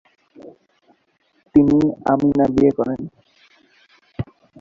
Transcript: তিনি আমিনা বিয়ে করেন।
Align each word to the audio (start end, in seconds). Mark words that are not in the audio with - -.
তিনি 1.55 1.77
আমিনা 2.11 2.45
বিয়ে 2.53 2.71
করেন। 2.77 2.99